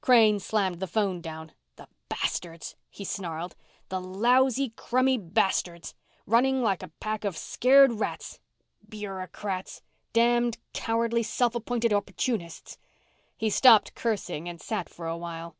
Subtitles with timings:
[0.00, 1.54] Crane slammed the phone down.
[1.74, 3.56] "The bastards!" he snarled.
[3.88, 5.92] "The lousy, crummy bastards.
[6.24, 8.38] Running like a pack of scared rats.
[8.88, 9.82] Bureaucrats!
[10.12, 12.78] Damned, cowardly, self appointed opportunists!"
[13.36, 15.56] He stopped cursing and sat for a while.